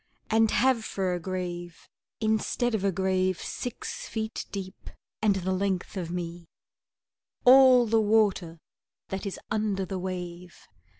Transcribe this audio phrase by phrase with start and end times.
[0.31, 1.87] And have for a grave,
[2.19, 4.89] instead of a grave Six feet deep
[5.21, 6.47] and the length of me,
[7.45, 8.57] All the water
[9.09, 10.57] that is under the wave!